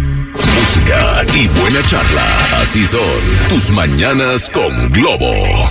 [0.00, 2.26] Música y buena charla.
[2.62, 3.00] Así son
[3.48, 5.70] tus mañanas con Globo.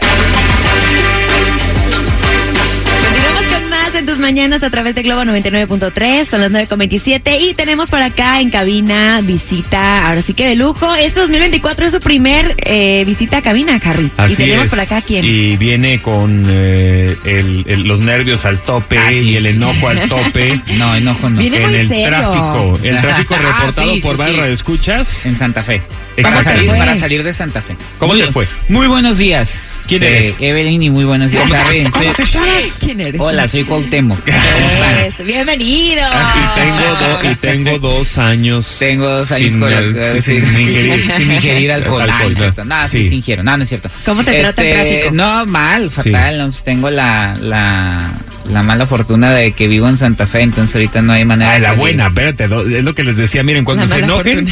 [3.99, 8.39] En tus mañanas a través de Globo 99.3, son las 9.27 y tenemos por acá
[8.39, 10.95] en cabina visita, ahora sí que de lujo.
[10.95, 14.09] Este 2024 es su primer eh, visita a cabina, Harry.
[14.15, 14.69] Así y tenemos es.
[14.69, 15.25] por acá a quién.
[15.25, 19.55] Y viene con eh, el- el- los nervios al tope Así y el es.
[19.55, 20.61] enojo al tope.
[20.77, 21.37] No, enojo no.
[21.37, 22.05] Viene en muy el serio.
[22.07, 22.79] tráfico.
[22.81, 24.53] El Ah, tráfico sí, reportado por sí, varios sí.
[24.53, 25.25] escuchas.
[25.25, 25.81] En Santa Fe.
[26.21, 27.75] Para salir, para salir de Santa Fe.
[27.97, 28.45] ¿Cómo Muy- te fue?
[28.69, 29.81] Muy buenos días.
[29.87, 30.37] ¿Quién Eh, eres?
[30.41, 31.45] Evelyn y muy buenos días.
[32.27, 32.41] Soy-
[32.81, 33.19] ¿Quién eres?
[33.21, 33.88] Hola, soy Cuauhtémoc.
[33.89, 34.39] ¿Cómo están?
[34.99, 36.01] Pues, bienvenido.
[36.07, 38.77] Y tengo, do- y tengo dos años.
[38.79, 40.33] Tengo dos años sin, con el- sin sí.
[40.35, 41.11] ingerir.
[41.17, 42.07] Sin ingerir alcohol.
[42.09, 42.65] Ah, no es cierto.
[42.65, 43.09] No, sí, Sí.
[43.09, 43.43] sí ingiero.
[43.43, 43.89] No, no es cierto.
[44.05, 45.15] ¿Cómo te trata el tráfico?
[45.15, 46.47] No, mal, fatal.
[46.49, 48.11] pues tengo la, la,
[48.49, 51.55] la mala fortuna de que vivo en Santa Fe, entonces ahorita no hay manera Ah,
[51.55, 51.79] de la salir.
[51.79, 54.47] buena, espérate, es lo que les decía, miren, cuando La se enojen,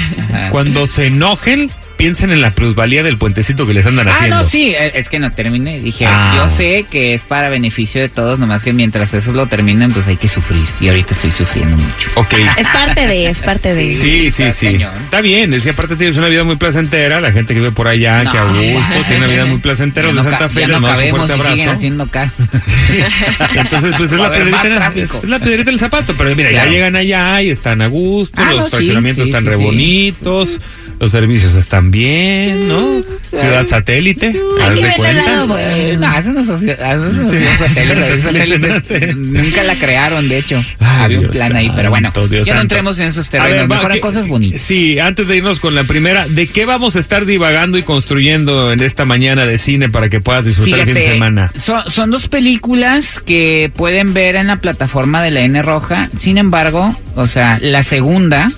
[0.49, 4.37] cuando se enojen, piensen en la plusvalía del puentecito que les andan Ah, haciendo.
[4.37, 5.79] no, sí, eh, es que no terminé.
[5.79, 6.33] Dije, Ah.
[6.37, 10.07] yo sé que es para beneficio de todos, nomás que mientras esos lo terminen, pues
[10.07, 10.63] hay que sufrir.
[10.79, 12.09] Y ahorita estoy sufriendo mucho.
[12.15, 12.33] Ok.
[12.57, 13.93] Es parte de, es parte de.
[13.93, 14.65] Sí, sí, Está sí.
[14.67, 14.91] cañón.
[15.05, 17.87] Está bien, es que aparte tienes una vida muy placentera, la gente que vive por
[17.87, 18.31] allá, No.
[18.31, 20.89] que a gusto, tiene una vida muy placentera Ya de no Santa Fe, no mandamos
[20.91, 21.75] un cabemos fuerte y siguen abrazo.
[21.77, 22.33] haciendo caso.
[23.55, 26.65] Entonces, pues es la, piedrita, en- es la piedrita en el zapato, pero mira, Claro.
[26.67, 29.49] ya llegan allá y están a gusto, Ah, los no, sí, fraccionamientos sí, están sí,
[29.49, 29.63] re sí.
[29.63, 30.61] bonitos,
[30.99, 33.03] los servicios están bien, ¿no?
[33.29, 35.45] Ciudad satélite, haz de cuenta.
[35.45, 37.15] No, es sociedad, Sí,
[37.57, 40.57] sociedad satélite, nunca la crearon, de hecho.
[40.79, 42.11] Ay, Había un plan ahí, pero bueno,
[42.43, 44.61] ya no entremos en esos terrenos, ver, va, mejor en ¿qué- cosas bonitas.
[44.61, 48.71] Sí, antes de irnos con la primera, ¿de qué vamos a estar divagando y construyendo
[48.71, 51.51] en esta mañana de cine para que puedas disfrutar el fin de semana?
[51.55, 56.09] Son, son dos películas que pueden ver en la plataforma de la N Roja.
[56.15, 58.51] Sin embargo, o sea, la segunda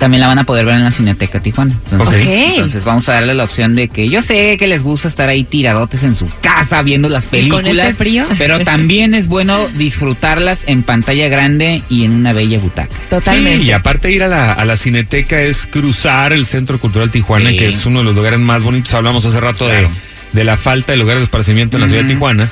[0.00, 1.78] también la van a poder ver en la Cineteca Tijuana.
[1.92, 2.28] Entonces, Ok.
[2.32, 5.44] entonces vamos a darle la opción de que yo sé que les gusta estar ahí
[5.44, 7.86] tiradotes en su casa viendo las ¿Y con películas.
[7.86, 8.26] este frío?
[8.38, 12.88] Pero también es bueno disfrutarlas en pantalla grande y en una bella butaca.
[13.10, 13.58] Totalmente.
[13.60, 17.50] Sí, y aparte ir a la, a la Cineteca es cruzar el Centro Cultural Tijuana,
[17.50, 17.56] Sí.
[17.58, 18.94] que es uno de los lugares más bonitos.
[18.94, 19.90] Hablamos hace rato de, Claro.
[20.32, 22.50] de la falta de lugares de esparcimiento en la ciudad de Tijuana.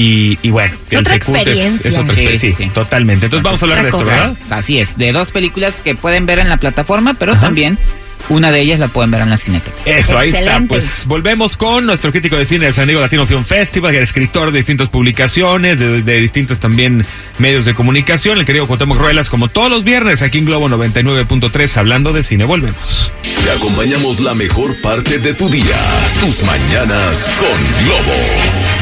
[0.00, 1.88] Y, y bueno, Es otra experiencia.
[1.88, 2.52] es, otra Sí, experiencia.
[2.52, 2.70] Sí, sí.
[2.70, 3.26] totalmente.
[3.26, 4.10] Entonces vamos a hablar de esto, cosa.
[4.12, 4.36] ¿verdad?
[4.50, 7.40] Así es, de dos películas que pueden ver en la plataforma, pero Ajá.
[7.40, 7.78] también
[8.28, 9.76] una de ellas la pueden ver en la Cineteca.
[9.86, 10.60] Eso, ahí está.
[10.68, 14.52] Pues volvemos con nuestro crítico de cine del San Diego Latino Film Festival, el escritor
[14.52, 17.04] de distintas publicaciones, de, de distintos también
[17.38, 21.76] medios de comunicación, el querido Cuauhtémoc Ruelas, como todos los viernes aquí en Globo 99.3,
[21.76, 22.44] hablando de cine.
[22.44, 23.12] Volvemos.
[23.44, 25.76] Te acompañamos la mejor parte de tu día.
[26.20, 28.77] Tus mañanas con Globo.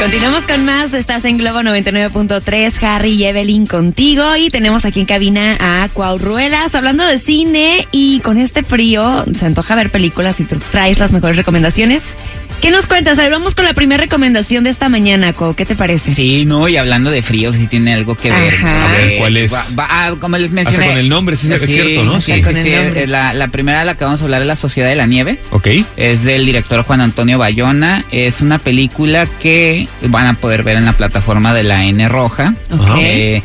[0.00, 0.92] Continuamos con más.
[0.94, 2.82] Estás en Globo 99.3.
[2.82, 4.36] Harry y Evelyn contigo.
[4.36, 7.88] Y tenemos aquí en cabina a Cuau Ruelas hablando de cine.
[7.92, 12.14] Y con este frío se antoja ver películas y tú traes las mejores recomendaciones.
[12.60, 13.16] ¿Qué nos cuentas?
[13.18, 15.54] A ver, vamos con la primera recomendación de esta mañana, Cuau.
[15.54, 16.12] ¿Qué te parece?
[16.12, 18.54] Sí, no, y hablando de frío, sí tiene algo que ver.
[18.54, 18.88] Ajá.
[18.88, 19.52] A ver, ¿cuál es?
[19.54, 20.78] Va- va- ah, como les mencioné.
[20.78, 22.20] Hasta con el nombre, sí, es cierto, ¿no?
[22.20, 24.40] Sí, sí, con el sí, eh, La, la primera de la que vamos a hablar
[24.40, 25.38] es La Sociedad de la Nieve.
[25.50, 25.68] Ok.
[25.96, 28.04] Es del director Juan Antonio Bayona.
[28.10, 32.54] Es una película que van a poder ver en la plataforma de la N Roja.
[32.72, 32.88] Ok.
[32.98, 33.42] Eh,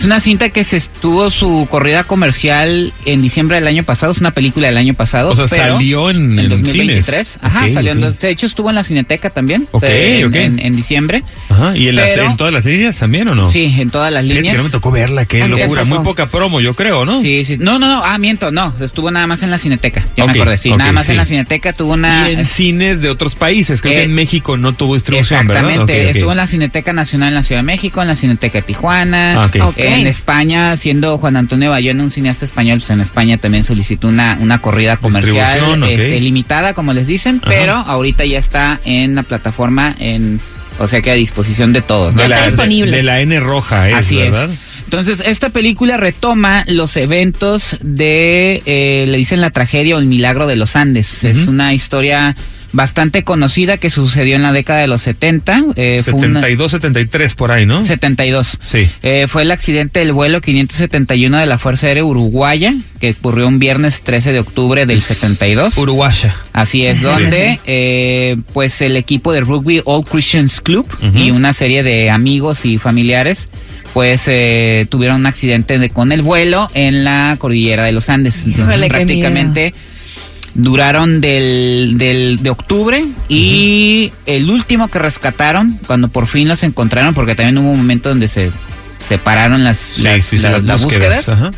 [0.00, 4.12] es una cinta que se estuvo su corrida comercial en diciembre del año pasado.
[4.12, 5.30] Es una película del año pasado.
[5.30, 7.04] O sea, pero salió en, en en 2023.
[7.26, 7.38] cines.
[7.42, 7.92] Ajá, Ok, salió.
[7.92, 8.04] en ok.
[8.04, 9.68] dos- de hecho, estuvo en la Cineteca también.
[9.72, 10.34] Ok, eh, en, ok.
[10.36, 11.22] en- en diciembre.
[11.50, 11.76] Ajá.
[11.76, 13.48] ¿Y en, las- Pero- en todas las líneas también o no?
[13.50, 14.56] Sí, en todas las Fíjate que líneas.
[14.58, 15.84] no me tocó verla, qué A mí locura.
[15.84, 17.20] Muy poca promo, yo creo, ¿no?
[17.20, 17.56] Sí, sí.
[17.58, 18.02] No, no, no.
[18.04, 18.72] Ah, miento, no.
[18.80, 20.06] Estuvo nada más en la Cineteca.
[20.16, 20.56] Ya Ok, me acordé.
[20.58, 21.12] Sí, nada más sí.
[21.12, 22.30] en la Cineteca tuvo una.
[22.30, 23.82] Y en cines de otros países.
[23.82, 27.34] Creo Eh, que en México no tuvo distribución, Exactamente, estuvo en la Cineteca Nacional en
[27.34, 29.56] la Ciudad de México, en la Cineteca de Tijuana, Ah, ok.
[29.68, 29.78] Ok.
[29.92, 34.38] En España, siendo Juan Antonio Bayona un cineasta español, pues en España también solicitó una,
[34.40, 37.50] una corrida comercial este, limitada, como les dicen, Ajá.
[37.50, 40.40] pero ahorita ya está en la plataforma, en,
[40.78, 42.14] o sea que a disposición de todos.
[42.14, 42.22] ¿no?
[42.22, 42.96] De Ya está la, disponible.
[42.96, 44.50] de la N roja, es, Así ¿verdad?
[44.50, 44.58] es.
[44.84, 50.48] Entonces, esta película retoma los eventos de, eh, le dicen la tragedia o el milagro
[50.48, 51.22] de los Andes.
[51.22, 52.34] Es una historia
[52.72, 55.64] bastante conocida que sucedió en la década de los 70.
[55.76, 57.82] Eh, fue una- 72, 73 por ahí, ¿no?
[57.84, 58.58] 72.
[58.60, 58.88] Sí.
[59.02, 63.58] Eh, fue el accidente del vuelo 571 de la Fuerza Aérea Uruguaya, que ocurrió un
[63.58, 65.76] viernes 13 de octubre del 72.
[65.78, 66.34] Uruguaya.
[66.52, 71.82] Así es, donde eh, pues el equipo de rugby All Christians Club y una serie
[71.82, 73.48] de amigos y familiares
[73.92, 78.44] pues eh, tuvieron un accidente de- con el vuelo en la cordillera de los Andes.
[78.44, 79.74] Entonces Híjole, qué prácticamente
[80.54, 87.14] duraron del, del de octubre y el último que rescataron cuando por fin los encontraron
[87.14, 88.50] porque también hubo un momento donde se
[89.08, 91.26] separaron las, Sí, las, sí, sí, las- las las búsquedas.
[91.26, 91.54] búsquedas.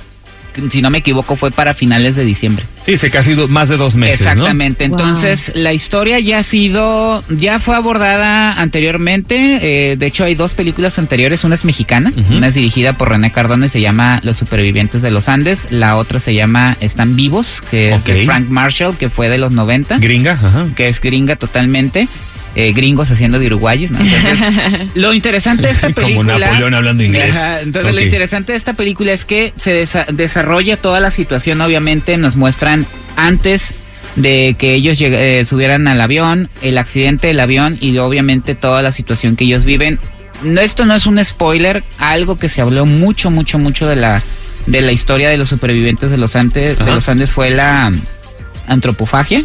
[0.70, 2.64] Si no me equivoco fue para finales de diciembre.
[2.84, 4.31] Sí, se casi do- más de dos meses, ¿no?
[4.32, 4.88] Exactamente.
[4.88, 4.99] Wow.
[4.99, 9.93] Entonces, la historia ya ha sido, ya fue abordada anteriormente.
[9.93, 11.44] eh, de hecho, hay dos películas anteriores.
[11.44, 15.10] Una es mexicana, una es dirigida por René Cardona y se llama Los supervivientes de
[15.10, 15.69] los Andes.
[15.70, 18.25] La otra se llama Están vivos, que es de.
[18.26, 20.66] Frank Marshall, que fue de los 90, Gringa, ajá.
[20.76, 22.08] que es gringa totalmente.
[22.54, 23.99] Eh, gringos haciendo de uruguayos, ¿no?
[24.00, 26.38] Entonces, lo interesante de esta Como película.
[26.38, 27.37] Napoleón hablando inglés.
[27.37, 31.60] Ajá, entonces, lo interesante de esta película es que se desa- desarrolla toda la situación.
[31.60, 33.75] Obviamente, nos muestran antes
[34.16, 38.93] de que ellos eh, subieran al avión, el accidente del avión y obviamente toda la
[38.93, 39.98] situación que ellos viven.
[40.43, 44.22] No, esto no es un spoiler, algo que se habló mucho, mucho, mucho de la
[44.66, 47.90] de la historia de los supervivientes de los Andes, de los Andes fue la
[48.69, 49.43] antropofagia.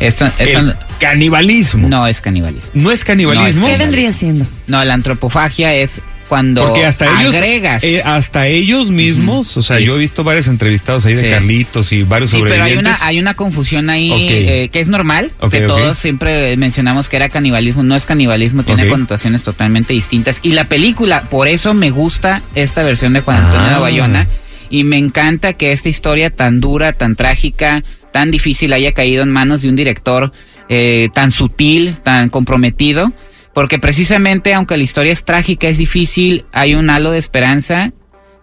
[0.00, 1.88] Esto, esto El canibalismo.
[1.88, 2.70] no es canibalismo.
[2.74, 3.66] ¿No es canibalismo?
[3.66, 4.46] No, ¿Qué vendría siendo?
[4.66, 7.84] No, la antropofagia es cuando Porque hasta ellos, agregas.
[7.84, 9.84] eh, hasta ellos mismos, o sea, Sí.
[9.84, 11.28] yo he visto varios entrevistados ahí de.
[11.30, 12.96] Carlitos y varios Sí, pero hay sobrevivientes.
[12.98, 17.28] una, hay una confusión ahí eh, que es normal, que todos siempre mencionamos que era
[17.28, 20.40] canibalismo, no es canibalismo, tiene connotaciones totalmente distintas.
[20.42, 23.74] Y la película, por eso me gusta esta versión de Juan Antonio Ah.
[23.74, 24.26] de Bayona,
[24.70, 29.30] y me encanta que esta historia tan dura, tan trágica, tan difícil haya caído en
[29.32, 30.30] manos de un director
[30.68, 33.12] eh, tan sutil, tan comprometido,
[33.52, 37.90] porque precisamente aunque la historia es trágica, es difícil, hay un halo de esperanza.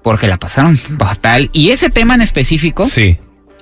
[0.04, 1.50] Porque la pasaron fatal.
[1.54, 3.18] Y ese tema en específico, Sí.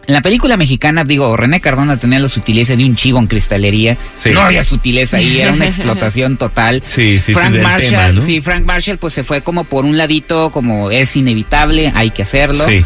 [0.08, 3.96] en la película mexicana, digo, René Cardona tenía la sutileza de un chivo en cristalería.
[4.18, 4.32] Sí.
[4.32, 6.82] No había sutileza ahí, era una explotación total.
[6.88, 8.22] Sí, sí, Frank Marshall, tema, ¿no?
[8.22, 12.24] sí, Frank Marshall pues se fue como por un ladito, como es inevitable, hay que
[12.24, 12.66] hacerlo.
[12.66, 12.84] Sí.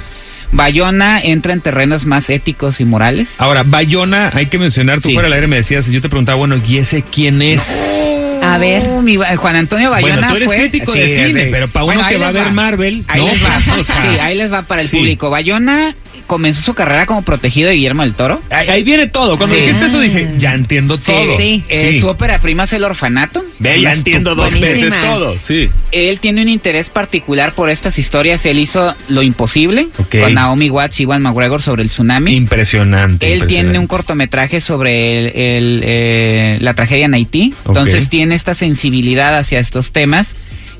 [0.53, 3.41] Bayona entra en terrenos más éticos y morales.
[3.41, 5.13] Ahora, Bayona, hay que mencionar, tú Sí.
[5.13, 8.39] fuera del aire me decías, yo te preguntaba, bueno, ¿y ese quién es?
[8.43, 8.83] A ver.
[9.01, 11.49] Mi Juan Antonio Bayona Bueno, tú eres fue- crítico de cine, sí.
[11.51, 13.27] pero para uno Bueno, que va a ver Marvel, ahí ¿no?
[13.27, 13.75] les va.
[13.79, 15.29] O sea, sí, ahí les va para el público.
[15.29, 15.95] Bayona
[16.27, 18.41] comenzó su carrera como protegido de Guillermo del Toro.
[18.49, 19.37] Ahí, ahí viene todo.
[19.37, 19.61] Cuando Sí.
[19.61, 21.37] dijiste eso dije, ya entiendo Sí, todo.
[21.37, 21.63] sí.
[21.69, 23.43] Eh, Su ópera prima es El Orfanato.
[23.59, 24.95] Ve, ya entiendo dos Buenísima.
[24.95, 25.35] veces todo.
[25.39, 25.69] Sí.
[25.91, 28.45] Él tiene un interés particular por estas historias.
[28.45, 32.35] Él hizo Lo Imposible con Naomi Watts y Iwan McGregor sobre el tsunami.
[32.35, 33.27] Impresionante.
[33.27, 33.63] Él impresionante.
[33.71, 37.53] tiene un cortometraje sobre el- el, eh, la tragedia en Haití.
[37.67, 40.35] Entonces tiene esta sensibilidad hacia estos temas.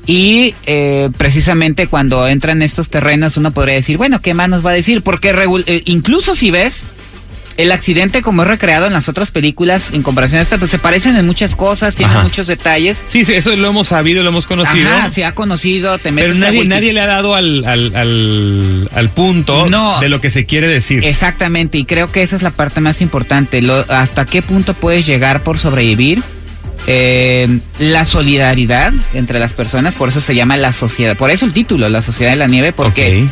[0.06, 4.64] Y eh, precisamente cuando entra en estos terrenos uno podría decir, bueno, ¿qué más nos
[4.64, 5.02] va a decir?
[5.02, 6.84] Porque regu- eh, incluso si ves
[7.56, 10.78] el accidente como es recreado en las otras películas en comparación a esta, pues se
[10.78, 12.24] parecen en muchas cosas, tienen Ajá.
[12.24, 13.04] muchos detalles.
[13.08, 14.90] Sí, sí, eso lo hemos sabido, lo hemos conocido.
[14.90, 18.88] Ajá, se ha conocido, te metes pero nadie, nadie le ha dado al, al, al,
[18.92, 20.00] al punto No.
[20.00, 21.04] de lo que se quiere decir.
[21.04, 23.62] Exactamente, y creo que esa es la parte más importante.
[23.62, 26.22] Lo- ¿Hasta qué punto puedes llegar por sobrevivir?
[26.86, 31.16] Eh, la solidaridad entre las personas, por eso se llama la sociedad.
[31.16, 33.26] Por eso el título, la sociedad de la nieve, porque,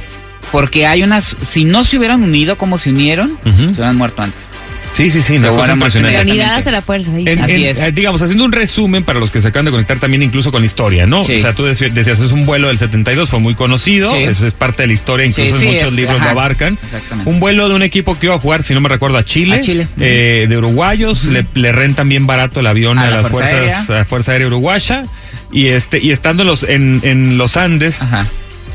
[0.51, 1.37] porque hay unas.
[1.41, 4.49] Si no se hubieran unido como se unieron, se hubieran muerto antes.
[4.93, 6.13] Sí, sí, sí, una Pero cosa impresionante.
[6.13, 6.43] La Exactamente.
[6.43, 7.11] unidad hace la fuerza.
[7.19, 7.79] En- Así en- es.
[7.79, 10.61] eh, digamos, haciendo un resumen para los que se acaban de conectar también incluso con
[10.61, 11.23] la historia, ¿no?
[11.23, 11.37] Sí.
[11.37, 14.19] O sea, tú decías, es un vuelo del 72, fue muy conocido, Sí.
[14.25, 16.79] es, es parte de la historia, incluso Sí, en muchos es, libros ajá, lo abarcan.
[16.85, 17.31] exactamente.
[17.31, 19.57] Un vuelo de un equipo que iba a jugar, si no me recuerdo, a Chile.
[19.57, 19.89] A Chile.
[19.99, 23.51] eh, de uruguayos, le, le rentan bien barato el avión A a, la las Fuerza
[23.57, 23.97] fuerzas, Aérea.
[23.97, 25.05] a la Fuerza Aérea Uruguaya.
[25.53, 28.27] Y este, y estando en los, en, en los Andes, Ajá.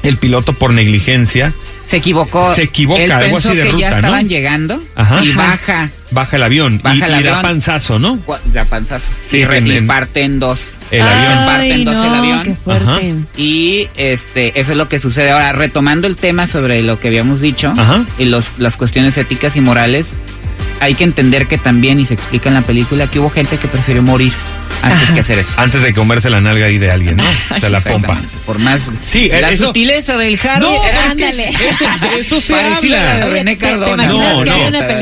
[0.04, 1.54] el piloto por negligencia
[1.86, 2.54] Se equivocó.
[2.56, 3.96] Se equivoca, Él algo pensó así de que ya ruta, ¿no?
[3.98, 5.24] estaban llegando Ajá.
[5.24, 5.90] y baja.
[6.12, 7.42] Baja el avión Baja y, el y da avión.
[7.42, 8.20] panzazo, ¿no?
[8.54, 9.12] La panzazo.
[9.26, 10.78] Sí, y, y parte en dos.
[10.92, 11.46] El Se avión.
[11.46, 12.44] parte en dos el avión.
[12.44, 12.86] Qué fuerte.
[12.86, 13.00] Ajá.
[13.36, 15.32] Y este, eso es lo que sucede.
[15.32, 18.06] Ahora, retomando el tema sobre lo que habíamos dicho Ajá.
[18.18, 20.16] y los, las cuestiones éticas y morales,
[20.80, 23.68] hay que entender que también, y se explica en la película, que hubo gente que
[23.68, 24.32] prefirió morir
[24.82, 25.54] antes que hacer eso.
[25.58, 27.24] Antes de comerse la nalga ahí de alguien, ¿no?
[27.56, 28.20] O sea, la pompa.
[28.46, 28.92] Por más.
[29.06, 30.62] Sí, la eso- sutileza del Harry.
[30.62, 31.50] No, era- pero es que ándale.
[31.50, 32.80] eso, de eso se habla.
[32.80, 34.06] de René Oye, ¿te- te Cardona.
[34.08, 34.54] No, no.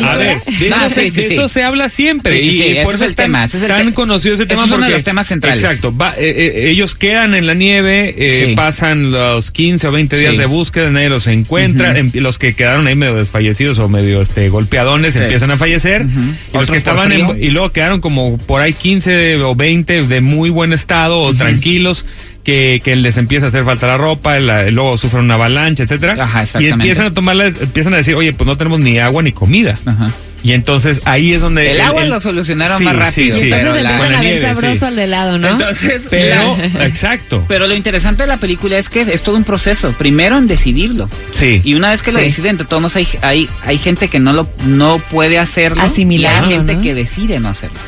[0.07, 1.33] A ver, de, No, eso, sí, se, sí, de sí.
[1.33, 2.31] eso se habla siempre.
[2.39, 3.91] Sí, sí, y sí, por eso es el tan, tema, ese es el tan tema.
[3.93, 4.65] conocido ese tema.
[4.65, 5.63] es uno de los temas centrales.
[5.63, 5.95] Exacto.
[5.95, 8.55] va- eh, eh, ellos quedan en la nieve, eh, Sí.
[8.55, 10.37] pasan los 15 o 20 días Sí.
[10.39, 11.97] de búsqueda, nadie los encuentra.
[11.97, 15.19] em- los que quedaron ahí medio desfallecidos o medio este, golpeadones Sí.
[15.19, 16.05] empiezan a fallecer.
[16.53, 20.21] Y los que estaban en- y luego quedaron como por ahí 15 o 20 de
[20.21, 22.05] muy buen estado o tranquilos.
[22.43, 26.15] Que, que les empieza a hacer falta la ropa, la- luego sufren una avalancha, etcétera.
[26.23, 29.31] Ajá, y empiezan a tomarla, empiezan a decir, oye, pues no tenemos ni agua ni
[29.31, 29.79] comida.
[29.83, 30.11] Ajá.
[30.43, 31.71] Y entonces ahí es donde.
[31.71, 32.99] El agua lo solucionaron sí, más sí,
[33.31, 33.47] rápido, sí.
[33.47, 34.85] Y pero entonces la- con nieve, sabroso sí.
[34.85, 35.47] al de helado, ¿no?
[35.47, 37.43] Entonces, Pero, la- exacto.
[37.47, 39.91] pero lo interesante de la película es que es todo un proceso.
[39.93, 41.09] Primero en decidirlo.
[41.31, 41.61] Sí.
[41.63, 42.25] Y una vez que lo Sí.
[42.25, 45.81] deciden, de todos modos hay, hay, hay gente que no lo no puede hacerlo.
[45.81, 46.81] Asimilarlo, Y hay gente ¿no?
[46.83, 47.79] que decide no hacerlo.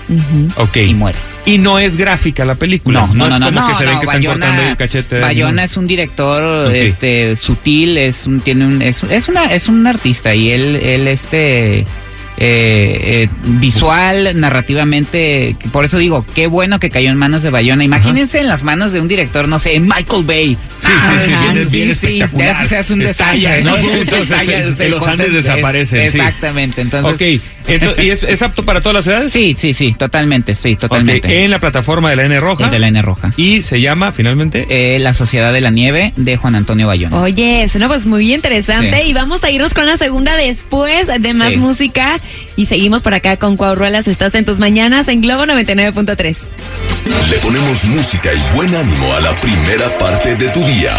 [0.55, 0.77] Ok.
[0.77, 1.19] Y muere.
[1.47, 2.99] Y no es gráfica la película.
[3.01, 4.77] No, no, no, es no, como no, que se ven que están Bayona- cortando el
[4.77, 5.19] cachete.
[5.21, 6.73] Bayona es un director Ok.
[6.75, 11.07] este sutil, es un tiene un es, es una es un artista y él él
[11.07, 11.85] este
[12.37, 17.83] eh, eh, visual, narrativamente, por eso digo, qué bueno que cayó en manos de Bayona.
[17.83, 20.57] Imagínense en las manos de un director, no sé, Michael Bay.
[20.77, 22.53] Sí, sí, sí, Ajá, bien, bien sí, espectacular.
[22.53, 23.91] ya se hace un Estalla, desastre, ¿no?
[24.01, 26.17] Entonces, Estalla, es- se los Andes desaparecen, es- sí.
[26.19, 27.13] Exactamente, entonces.
[27.15, 27.41] ok.
[27.67, 29.31] Ento- ¿Y es, es apto para todas las edades?
[29.31, 31.43] Sí, sí, sí, totalmente, sí, totalmente.
[31.43, 32.65] En la plataforma de la N Roja.
[32.65, 33.33] El de la N roja.
[33.35, 34.65] Y se llama finalmente.
[34.69, 37.17] Eh, la Sociedad de la Nieve de Juan Antonio Bayona.
[37.19, 39.09] Oye, suena pues muy interesante Sí.
[39.09, 41.59] y vamos a irnos con la segunda después de más Sí.
[41.59, 42.21] música
[42.55, 46.37] y seguimos por acá con Cuauruelas, estás en tus mañanas en Globo 99.3.
[47.29, 50.91] Le ponemos música y buen ánimo a la primera parte de tu día.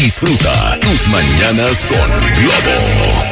[0.00, 1.98] Disfruta tus mañanas con
[2.42, 3.22] Globo.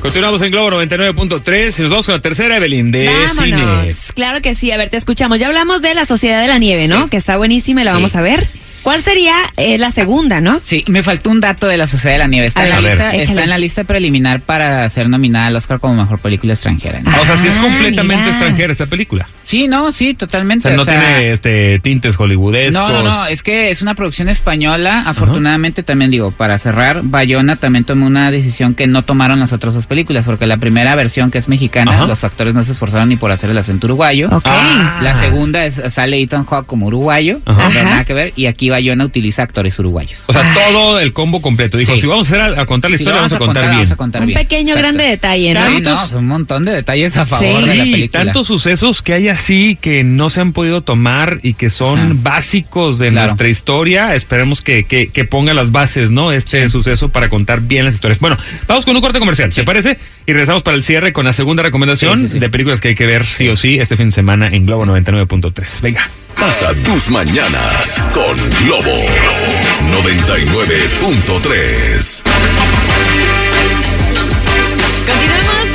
[0.00, 3.52] Continuamos en Globo 99.3 y nos vamos con la tercera, Evelyn, de cine.
[3.62, 4.12] Vámonos.
[4.14, 5.38] Claro que sí, a ver, te escuchamos.
[5.38, 7.04] Ya hablamos de la Sociedad de la Nieve, ¿no?
[7.04, 7.10] Sí.
[7.10, 7.96] Que está buenísima y la Sí.
[7.96, 8.48] vamos a ver.
[8.90, 10.58] ¿Cuál sería eh, la segunda, no?
[10.58, 12.48] Sí, me faltó un dato de la Sociedad de la Nieve.
[12.48, 15.94] Está, en, la lista, está en la lista preliminar para ser nominada al Oscar como
[15.94, 16.98] mejor película extranjera.
[17.00, 17.12] ¿no?
[17.22, 18.30] O sea, sí es Ah, completamente mira.
[18.30, 19.28] extranjera esta película.
[19.50, 20.68] Sí, no, sí, O totalmente.
[20.68, 22.74] sea, no o sea, tiene este tintes hollywoodescos.
[22.88, 25.02] No, no, no, es que es una producción española.
[25.06, 29.74] Afortunadamente también digo, para cerrar, Bayona también tomó una decisión que no tomaron las otras
[29.74, 32.06] dos películas, porque la primera versión que es mexicana, Ajá.
[32.06, 34.28] los actores no se esforzaron ni por hacer el acento uruguayo.
[34.44, 35.00] Ah.
[35.02, 39.04] La segunda es sale Ethan Hawke como uruguayo, no nada que ver, y aquí Bayona
[39.04, 40.22] utiliza actores uruguayos.
[40.26, 41.76] O sea, todo el combo completo.
[41.76, 42.02] Dijo, Sí.
[42.02, 43.74] si vamos a, hacer a, a contar la Si historia, lo vamos, a contar, bien.
[43.74, 44.38] vamos a contar Un bien.
[44.38, 44.78] pequeño Exacto.
[44.80, 45.66] grande detalle, ¿no?
[45.66, 45.80] Sí,
[46.12, 47.68] no, un montón de detalles a favor Sí.
[47.68, 48.24] de la Sí, película.
[48.24, 52.10] tantos sucesos que hay así que no se han podido tomar y que son Ajá.
[52.14, 53.28] básicos de Claro.
[53.28, 54.14] nuestra historia.
[54.14, 56.30] Esperemos que, que, que ponga las bases, ¿no?
[56.32, 58.18] Este suceso para contar bien las historias.
[58.20, 58.36] Bueno,
[58.68, 59.96] vamos con un corte comercial, ¿te parece?
[60.26, 62.38] Y regresamos para el cierre con la segunda recomendación Sí, sí, sí.
[62.38, 64.84] de películas que hay que ver sí o sí este fin de semana en Globo
[64.86, 65.80] 99.3.
[65.80, 66.08] Venga.
[66.38, 68.94] Pasa tus mañanas con Globo
[69.90, 72.22] 99.3.
[75.06, 75.69] Continuamos, continuamos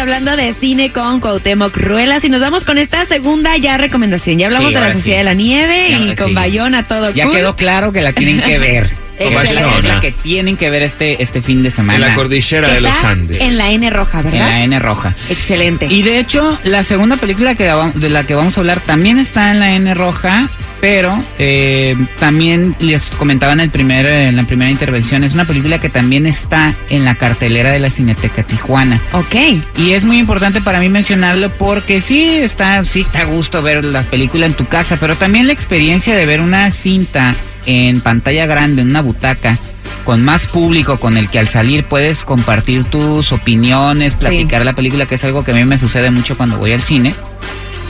[0.00, 4.38] hablando de cine con Cuauhtémoc Ruelas y nos vamos con esta segunda ya recomendación.
[4.38, 5.18] Ya hablamos Sí, de la Sociedad sí.
[5.18, 6.34] de la Nieve Ya, y con sí.
[6.34, 7.34] Bayona todo Ya cool.
[7.36, 8.90] quedó claro que la tienen que ver.
[9.20, 9.88] Excelente.
[9.88, 11.94] La que tienen que ver este, este fin de semana.
[12.06, 13.40] En la cordillera de los Andes.
[13.42, 14.48] En la N roja, En ¿verdad?
[14.48, 15.14] la N roja.
[15.28, 15.86] Excelente.
[15.90, 19.50] Y de hecho, la segunda película que de la que vamos a hablar también está
[19.50, 20.48] en la N roja,
[20.80, 25.44] pero eh, también les comentaba en, el primer, eh, en la primera intervención, es una
[25.44, 29.00] película que también está en la cartelera de la Cineteca Tijuana.
[29.12, 29.34] ok.
[29.76, 33.84] Y es muy importante para mí mencionarlo porque sí está, sí está a gusto ver
[33.84, 37.34] la película en tu casa, pero también la experiencia de ver una cinta
[37.66, 39.58] en pantalla grande, en una butaca,
[40.04, 45.06] con más público con el que al salir puedes compartir tus opiniones, platicar la película,
[45.06, 47.14] que es algo que a mí me sucede mucho cuando voy al cine,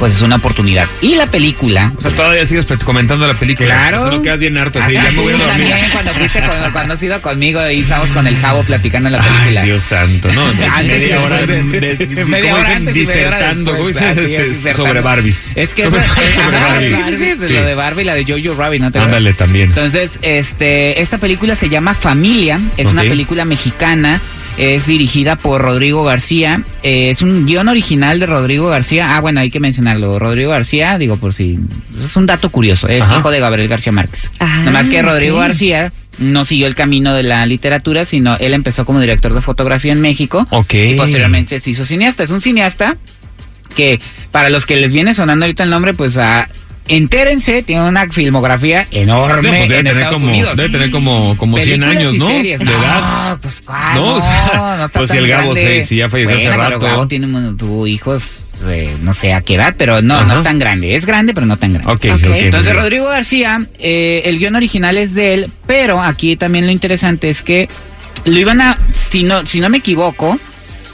[0.01, 0.89] pues es una oportunidad.
[1.03, 1.93] Y la película...
[1.97, 3.69] O sea, todavía sigues comentando la película.
[3.69, 3.99] Claro.
[3.99, 4.81] Eso no quedas bien harto.
[4.81, 5.47] Así, ya me voy a dormir.
[5.69, 9.19] también cuando fuiste con- cuando has ido conmigo y estábamos con el jabo platicando la
[9.21, 9.61] película.
[9.61, 10.43] Ay, Dios santo, ¿no?
[10.75, 12.77] Antes y media hora de, de- de- media ¿cómo hora dicen?
[12.89, 14.73] antes y disertando, ¿cómo es, Este, disertando.
[14.87, 15.35] sobre Barbie.
[15.55, 16.89] Es que sobre, eso- sobre Ajá, Barbie.
[16.89, 17.53] sí, sí, sí, Sí.
[17.55, 18.99] lo de Barbie, la de Jojo Rabbit, ¿no te?
[18.99, 19.69] Ándale también.
[19.69, 23.09] Entonces, este, esta película se llama Familia, es una Ok.
[23.09, 24.21] película mexicana,
[24.57, 29.17] es dirigida por Rodrigo García, eh, es un guion original de Rodrigo García.
[29.17, 30.19] Ah, bueno, hay que mencionarlo.
[30.19, 31.59] Rodrigo García, digo por si
[32.03, 33.19] es un dato curioso, es Ajá.
[33.19, 34.31] hijo de Gabriel García Márquez.
[34.41, 35.39] Ah, Nada más que Rodrigo.
[35.39, 39.93] García no siguió el camino de la literatura, sino él empezó como director de fotografía
[39.93, 40.47] en México.
[40.51, 40.75] Ok.
[40.75, 42.23] Y posteriormente se hizo cineasta.
[42.23, 42.97] Es un cineasta
[43.75, 46.49] que, para los que les viene sonando ahorita el nombre, pues ha
[46.91, 50.57] entérense, tiene una filmografía enorme No, pues debe en tener Estados como, Unidos.
[50.57, 52.27] debe tener como, como 100 Películas años, ¿no?
[52.27, 52.59] series.
[52.59, 53.39] De no, edad.
[53.41, 55.61] pues cuál, No, no, o sea, no está pues si tan el Gabo grande.
[55.83, 56.87] se- si ya falleció hace Bueno, pero rato.
[56.87, 60.59] Gabo tiene, tuvo hijos, eh, no sé a qué edad, pero no, no es tan
[60.59, 60.97] grande.
[60.97, 61.91] Es grande, pero no tan grande.
[61.93, 62.27] Ok, Ok.
[62.29, 62.37] ok.
[62.37, 62.75] Entonces.
[62.75, 67.43] Rodrigo García, eh, el guion original es de él, pero aquí también lo interesante es
[67.43, 67.69] que
[68.25, 70.39] lo iban a, si no, si no me equivoco,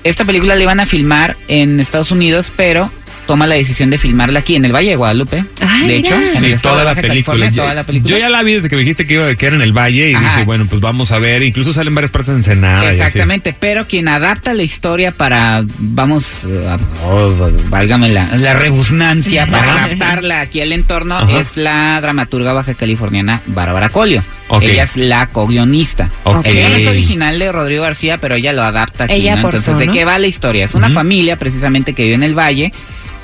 [0.04, 2.92] esta película la iban a filmar en Estados Unidos, pero
[3.26, 5.44] toma la decisión de filmarla aquí en el Valle de Guadalupe.
[5.60, 7.48] Ay, de hecho, en Sí, el toda de la película.
[7.50, 8.10] Yo- toda la película.
[8.10, 10.10] Yo ya la vi desde que me dijiste que, iba, que era en el Valle
[10.10, 10.30] y Ajá.
[10.32, 11.42] dije, bueno, pues vamos a ver.
[11.42, 12.86] Incluso salen varias partes y así.
[13.02, 19.72] Exactamente, pero quien adapta la historia para, vamos, a- oh, válgame la, la rebusnancia, para
[19.74, 19.84] Ajá.
[19.86, 21.38] adaptarla aquí al entorno, Ajá.
[21.40, 24.22] es la dramaturga baja californiana Bárbara Colio.
[24.60, 26.10] Ella es la co-guionista.
[26.24, 26.46] Ok.
[26.46, 29.14] El guion es original de Rodrigo García, pero ella lo adapta aquí.
[29.14, 29.40] Ella ¿no?
[29.40, 29.92] aportó, Entonces, ¿de ¿no?
[29.92, 30.64] qué va la historia?
[30.64, 32.72] Es una familia precisamente que vive en el Valle,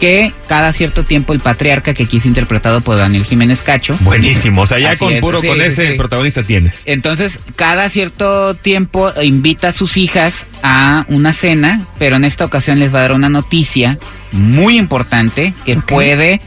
[0.00, 4.62] que cada cierto tiempo el patriarca, que aquí es interpretado por Daniel Jiménez Cacho, Buenísimo.
[4.62, 5.96] O sea, ya con es, puro sí, con sí, ese sí.
[5.96, 6.82] protagonista tienes.
[6.86, 12.80] entonces, cada cierto tiempo invita a sus hijas a una cena, pero en esta ocasión
[12.80, 13.98] les va a dar una noticia
[14.32, 16.40] muy importante que puede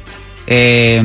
[0.48, 1.02] eh,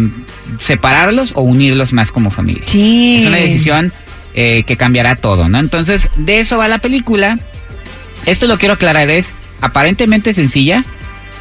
[0.59, 2.63] separarlos o unirlos más como familia.
[2.65, 3.19] Sí.
[3.21, 3.93] Es una decisión
[4.35, 5.59] eh, que cambiará todo, ¿no?
[5.59, 7.39] Entonces, de eso va la película.
[8.27, 10.85] Esto lo quiero aclarar, es aparentemente sencilla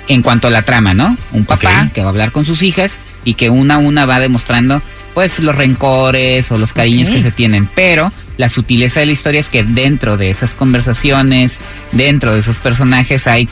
[0.07, 1.15] en cuanto a la trama, ¿no?
[1.31, 4.19] Un papá que va a hablar con sus hijas y que una a una va
[4.19, 4.81] demostrando,
[5.13, 7.69] pues, los rencores o los cariños que se tienen.
[7.75, 11.59] Pero la sutileza de la historia es que dentro de esas conversaciones,
[11.91, 13.47] dentro de esos personajes, hay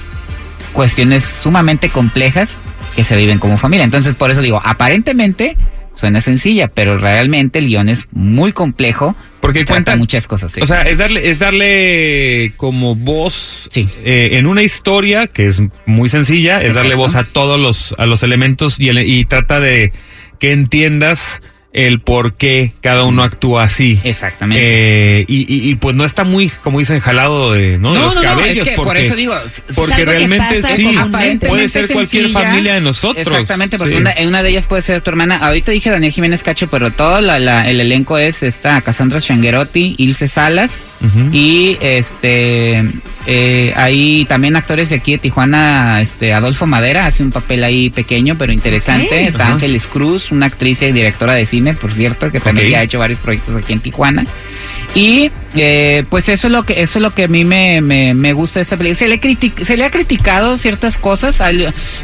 [0.74, 2.58] cuestiones sumamente complejas
[2.98, 3.86] que se viven como familia.
[3.86, 5.56] Entonces, por eso digo, aparentemente
[5.94, 9.16] suena sencilla, pero realmente el guion es muy complejo.
[9.39, 10.51] Porque cuenta muchas cosas.
[10.51, 10.60] sí.
[10.62, 13.88] O sea, es darle, es darle como voz Sí.
[14.04, 18.06] eh, en una historia que es muy sencilla, es darle voz a todos los, a
[18.08, 19.94] los elementos y, el- y trata de
[20.39, 21.42] que entiendas
[21.77, 24.00] el por qué cada uno actúa así.
[24.03, 24.63] Exactamente.
[25.22, 27.93] Eh, y, y- y, pues no está muy, como dicen, jalado de, ¿no?
[27.93, 28.67] de los cabellos.
[28.67, 29.36] es que porque, por eso digo,
[29.75, 30.98] porque realmente sí,
[31.48, 32.48] puede ser cualquier sencilla.
[32.50, 33.25] familia de nosotros.
[33.27, 34.01] Exactamente, porque Sí.
[34.01, 35.38] una, una de ellas puede ser tu hermana.
[35.38, 39.96] Ahorita dije Daniel Jiménez Cacho, pero todo la- la- el elenco es esta Cassandra Changuerotti,
[39.98, 40.84] Ilse Salas
[41.31, 42.84] y este
[43.29, 47.89] eh, hay también actores de aquí de Tijuana, este Adolfo Madera hace un papel ahí
[47.89, 49.27] pequeño pero interesante.
[49.27, 49.48] Está.
[49.50, 53.00] Ángeles Cruz, una actriz y directora de cine, por cierto, que también ya ha hecho
[53.00, 54.25] varios proyectos aquí en Tijuana.
[54.95, 58.13] Y eh, pues eso es lo que eso es lo que a mí me, me,
[58.13, 58.95] me gusta de esta película.
[58.97, 61.41] Se le, critic- se le ha criticado ciertas cosas.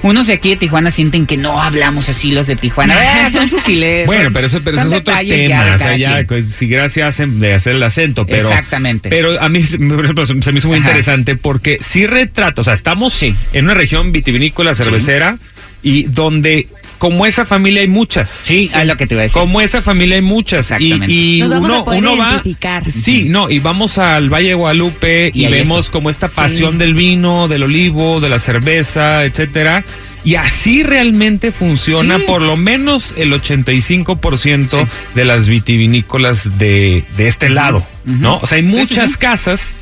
[0.03, 2.96] Unos de aquí de Tijuana sienten que no hablamos así los de Tijuana.
[2.98, 4.05] Ah, son sutiles.
[4.05, 5.74] Bueno, pero eso, pero eso es otro tema.
[5.75, 6.27] o sea, ya, quien.
[6.27, 8.49] pues, si gracias hacen de hacer el acento, pero.
[8.49, 9.10] Exactamente.
[9.10, 10.88] Pero a mí, se- por ejemplo, se me hizo muy Ajá.
[10.89, 13.34] interesante porque sí retrata, o sea, estamos Sí.
[13.54, 15.38] en una región vitivinícola, cervecera,
[15.82, 16.67] y donde,
[17.04, 18.30] como esa familia, hay muchas.
[18.30, 19.38] Sí, es lo que te iba a decir.
[19.38, 20.72] Como esa familia hay muchas.
[20.72, 21.13] Y, Exactamente.
[21.13, 22.42] y Nos vamos uno, a poder uno va.
[22.89, 25.92] Sí, no, y vamos al Valle de Guadalupe y, vemos eso.
[25.92, 26.36] como esta Sí.
[26.38, 29.84] pasión del vino, del olivo, de la cerveza, etcétera.
[30.24, 32.24] Y así realmente funciona Sí.
[32.26, 34.88] por lo menos el 85% Sí.
[35.13, 38.38] de las vitivinícolas de, de este lado, ¿no?
[38.42, 39.18] O sea, hay sí, muchas sí.
[39.18, 39.76] casas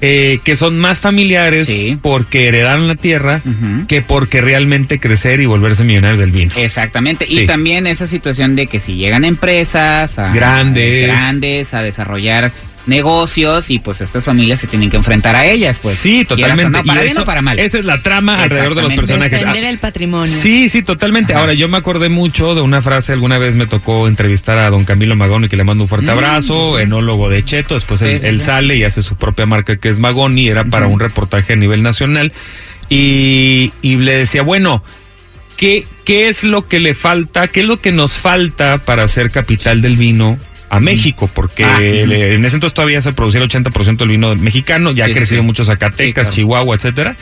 [0.00, 1.98] eh, que son más familiares Sí.
[2.00, 3.42] porque heredaron la tierra
[3.88, 6.52] que porque realmente crecer y volverse millonarios del vino.
[6.56, 7.26] Exactamente.
[7.26, 7.40] Sí.
[7.40, 11.04] Y también esa situación de que si llegan empresas a, Grandes.
[11.10, 12.52] a grandes a desarrollar
[12.88, 15.96] negocios y pues estas familias se tienen que enfrentar a ellas, pues.
[15.96, 16.70] sí, totalmente.
[16.70, 17.58] no, para Y bien eso- o para mal.
[17.58, 19.40] Esa es la trama alrededor de los personajes.
[19.40, 20.26] Defender el patrimonio.
[20.26, 21.32] Sí, sí, totalmente.
[21.32, 21.40] Ajá.
[21.42, 24.84] Ahora, yo me acordé mucho de una frase, alguna vez me tocó entrevistar a don
[24.84, 28.20] Camilo Magoni, que le mando un fuerte abrazo, enólogo de Cheto, después él, Mm.
[28.20, 31.52] Sí, él sale y hace su propia marca que es Magoni, era para un reportaje
[31.52, 32.32] a nivel nacional,
[32.88, 34.82] y, y le decía, bueno,
[35.56, 39.30] ¿qué, ¿qué es lo que le falta, qué es lo que nos falta para ser
[39.30, 40.38] capital del vino?
[40.70, 44.34] A México, porque Ah, le- en ese entonces todavía se producía el 80% del vino
[44.34, 45.46] mexicano, ya ha sí, crecido sí.
[45.46, 46.30] mucho Zacatecas, Sí, claro.
[46.30, 47.16] Chihuahua, etcétera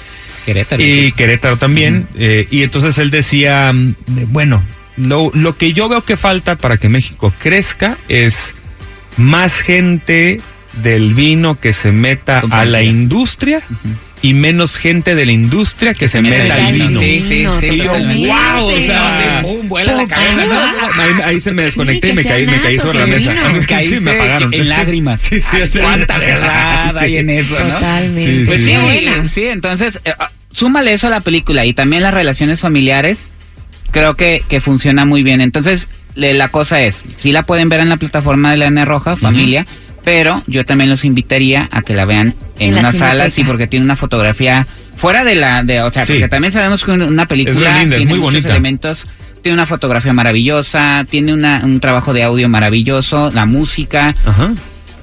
[0.44, 0.82] Querétaro.
[0.82, 2.08] y Querétaro también.
[2.16, 3.94] eh, y entonces él decía, mm,
[4.28, 4.62] bueno,
[4.96, 8.54] lo, lo que yo veo que falta para que México crezca es
[9.16, 10.40] más gente
[10.82, 13.62] del vino que se meta a la industria
[14.26, 16.98] y menos gente de la industria que se meta al vino.
[17.00, 18.26] Sí, sí, sí, Y yo, totalmente.
[18.26, 20.42] wow, o sea, Sí, vuela la cabeza.
[20.98, 23.32] Ahí, ahí se me desconecté Sí, y me caí, me caí sobre la mesa.
[23.46, 24.54] Así que sí, Caíste me apagaron.
[24.54, 24.68] en Sí.
[24.68, 25.20] lágrimas.
[25.20, 25.78] Sí, sí, sí.
[25.78, 27.04] Cuánta verdad Sí.
[27.04, 27.74] hay en eso, ¿no?
[27.74, 28.20] Totalmente.
[28.22, 28.70] Sí, Pues sí.
[28.70, 29.28] sí, Buena.
[29.28, 33.30] sí, entonces, eh, ah, súmale eso a la película y también las relaciones familiares,
[33.92, 35.40] creo que, que funciona muy bien.
[35.40, 38.84] Entonces, le- la cosa es, si la pueden ver en la plataforma de la N
[38.84, 39.66] Roja, familia,
[40.04, 43.66] pero yo también los invitaría a que la vean en, En una sala, sí, porque
[43.66, 44.66] tiene una fotografía
[44.96, 46.14] fuera de la, de, o sea, Sí.
[46.14, 48.50] porque también sabemos que una película linda, tiene muy muchos bonita.
[48.50, 49.06] elementos
[49.42, 54.14] tiene una fotografía maravillosa, tiene una, un trabajo de audio maravilloso, la música.
[54.24, 54.52] Ajá.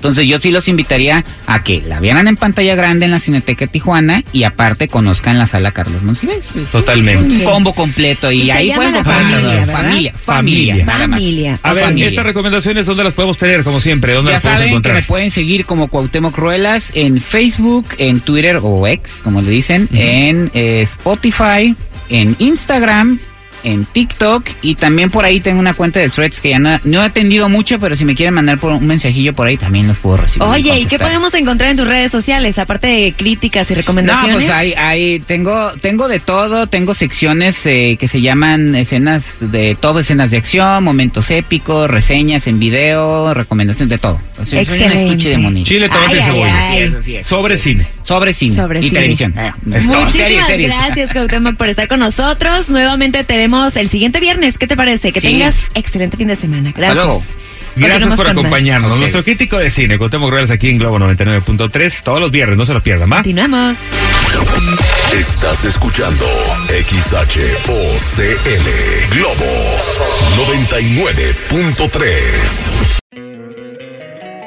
[0.03, 3.67] Entonces yo sí los invitaría a que la vieran en pantalla grande en la Cineteca
[3.67, 6.51] Tijuana y aparte conozcan la sala Carlos Monsiváis.
[6.73, 7.37] Totalmente.
[7.37, 10.13] Un combo completo y, ahí pueden Familia, familia, Familia.
[10.17, 11.21] familia, nada más.
[11.21, 11.59] Familia.
[11.63, 12.07] A ver, Familia.
[12.09, 13.63] estas recomendaciones, ¿dónde las podemos tener?
[13.63, 14.95] Como siempre, ¿dónde Ya las podemos saben que encontrar?
[14.95, 19.87] me pueden seguir como Cuauhtémoc Ruelas en Facebook, en Twitter o X, como le dicen,
[19.93, 21.77] en eh, Spotify,
[22.09, 23.21] en Instagram,
[23.63, 27.01] en TikTok y también por ahí tengo una cuenta de threads que ya no, no
[27.01, 29.99] he atendido mucho, pero si me quieren mandar por un mensajillo por ahí también los
[29.99, 30.47] puedo recibir.
[30.47, 32.57] Oye, ¿y qué podemos encontrar en tus redes sociales?
[32.57, 34.35] Aparte de críticas y No, recomendaciones.
[34.35, 39.75] pues hay, hay, tengo, tengo de todo, tengo secciones eh, que se llaman escenas de
[39.75, 44.19] todo, escenas de acción, momentos épicos, reseñas en video, recomendaciones de todo.
[44.37, 45.03] O sea, soy un Excelente.
[45.05, 45.65] estuche de monillo.
[45.65, 46.67] Chile, tomate y cebolla.
[46.67, 46.73] ay.
[46.73, 47.87] Así es, así es, Sobre así cine.
[48.03, 48.95] Sobre cine Sobre y cine.
[48.95, 49.33] televisión.
[49.37, 49.69] Eh, todo.
[49.69, 50.75] Muchísimas Series, series.
[50.75, 52.69] gracias, Cuauhtémoc, por estar con nosotros.
[52.69, 54.57] Nuevamente te vemos el siguiente viernes.
[54.57, 55.11] ¿Qué te parece?
[55.11, 55.27] Que Sí.
[55.27, 56.71] tengas excelente fin de semana.
[56.75, 56.95] Gracias.
[56.95, 57.23] luego.
[57.75, 58.31] Gracias por más.
[58.33, 58.91] acompañarnos.
[58.91, 58.97] Ok.
[58.99, 62.73] Nuestro crítico de cine, Cuauhtémoc Ruelas, aquí en Globo 99.3, todos los viernes, no se
[62.75, 63.15] lo pierdan, ¿va?
[63.17, 63.77] Continuamos.
[65.17, 66.23] Estás escuchando
[66.67, 68.35] XHOCL
[69.15, 69.79] Globo
[70.35, 72.99] 99.3.